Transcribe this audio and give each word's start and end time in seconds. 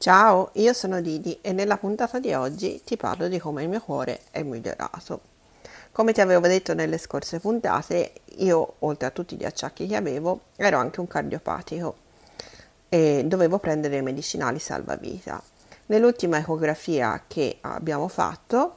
Ciao, 0.00 0.50
io 0.52 0.72
sono 0.74 1.00
Didi 1.00 1.40
e 1.40 1.52
nella 1.52 1.76
puntata 1.76 2.20
di 2.20 2.32
oggi 2.32 2.80
ti 2.84 2.96
parlo 2.96 3.26
di 3.26 3.40
come 3.40 3.64
il 3.64 3.68
mio 3.68 3.80
cuore 3.80 4.20
è 4.30 4.44
migliorato. 4.44 5.20
Come 5.90 6.12
ti 6.12 6.20
avevo 6.20 6.46
detto 6.46 6.72
nelle 6.72 6.98
scorse 6.98 7.40
puntate, 7.40 8.12
io 8.36 8.74
oltre 8.78 9.08
a 9.08 9.10
tutti 9.10 9.34
gli 9.34 9.44
acciacchi 9.44 9.88
che 9.88 9.96
avevo, 9.96 10.42
ero 10.54 10.78
anche 10.78 11.00
un 11.00 11.08
cardiopatico 11.08 11.96
e 12.88 13.24
dovevo 13.26 13.58
prendere 13.58 14.00
medicinali 14.00 14.60
salvavita. 14.60 15.42
Nell'ultima 15.86 16.38
ecografia 16.38 17.24
che 17.26 17.58
abbiamo 17.62 18.06
fatto, 18.06 18.76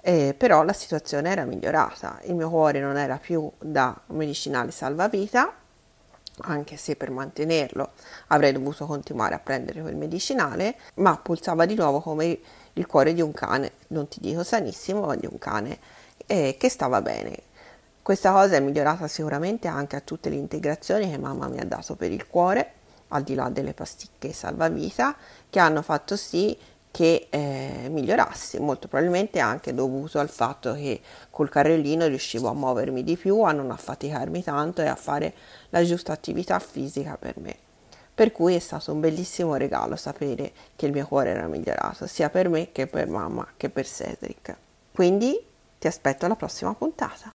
eh, 0.00 0.32
però 0.38 0.62
la 0.62 0.72
situazione 0.72 1.28
era 1.28 1.44
migliorata. 1.44 2.20
Il 2.26 2.36
mio 2.36 2.48
cuore 2.48 2.78
non 2.78 2.96
era 2.96 3.16
più 3.16 3.50
da 3.58 4.00
medicinali 4.06 4.70
salvavita 4.70 5.61
anche 6.42 6.76
se 6.76 6.96
per 6.96 7.10
mantenerlo 7.10 7.92
avrei 8.28 8.52
dovuto 8.52 8.86
continuare 8.86 9.34
a 9.34 9.38
prendere 9.38 9.80
quel 9.80 9.96
medicinale, 9.96 10.76
ma 10.94 11.16
pulsava 11.16 11.66
di 11.66 11.74
nuovo 11.74 12.00
come 12.00 12.38
il 12.74 12.86
cuore 12.86 13.12
di 13.12 13.20
un 13.20 13.32
cane, 13.32 13.72
non 13.88 14.08
ti 14.08 14.20
dico 14.20 14.42
sanissimo, 14.42 15.06
ma 15.06 15.16
di 15.16 15.26
un 15.26 15.38
cane 15.38 15.78
eh, 16.26 16.56
che 16.58 16.68
stava 16.68 17.02
bene. 17.02 17.50
Questa 18.02 18.32
cosa 18.32 18.56
è 18.56 18.60
migliorata 18.60 19.06
sicuramente 19.06 19.68
anche 19.68 19.96
a 19.96 20.00
tutte 20.00 20.28
le 20.28 20.36
integrazioni 20.36 21.10
che 21.10 21.18
mamma 21.18 21.48
mi 21.48 21.60
ha 21.60 21.64
dato 21.64 21.94
per 21.94 22.10
il 22.10 22.26
cuore, 22.26 22.72
al 23.08 23.22
di 23.22 23.34
là 23.34 23.48
delle 23.48 23.74
pasticche 23.74 24.32
salvavita, 24.32 25.14
che 25.48 25.60
hanno 25.60 25.82
fatto 25.82 26.16
sì 26.16 26.56
che 26.92 27.26
eh, 27.30 27.88
migliorassi, 27.90 28.60
molto 28.60 28.86
probabilmente 28.86 29.40
anche 29.40 29.74
dovuto 29.74 30.20
al 30.20 30.28
fatto 30.28 30.74
che 30.74 31.00
col 31.30 31.48
carrellino 31.48 32.06
riuscivo 32.06 32.48
a 32.48 32.54
muovermi 32.54 33.02
di 33.02 33.16
più, 33.16 33.40
a 33.42 33.50
non 33.50 33.70
affaticarmi 33.70 34.44
tanto 34.44 34.82
e 34.82 34.86
a 34.86 34.94
fare 34.94 35.32
la 35.70 35.82
giusta 35.82 36.12
attività 36.12 36.58
fisica 36.60 37.16
per 37.16 37.38
me. 37.38 37.56
Per 38.14 38.30
cui 38.30 38.54
è 38.54 38.58
stato 38.58 38.92
un 38.92 39.00
bellissimo 39.00 39.56
regalo 39.56 39.96
sapere 39.96 40.52
che 40.76 40.84
il 40.84 40.92
mio 40.92 41.06
cuore 41.06 41.30
era 41.30 41.46
migliorato, 41.46 42.06
sia 42.06 42.28
per 42.28 42.50
me 42.50 42.70
che 42.70 42.86
per 42.86 43.08
mamma 43.08 43.48
che 43.56 43.70
per 43.70 43.86
Cedric. 43.88 44.54
Quindi 44.92 45.40
ti 45.78 45.86
aspetto 45.86 46.26
alla 46.26 46.36
prossima 46.36 46.74
puntata. 46.74 47.31